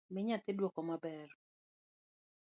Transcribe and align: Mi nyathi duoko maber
Mi 0.13 0.21
nyathi 0.27 0.51
duoko 0.57 0.81
maber 0.87 1.29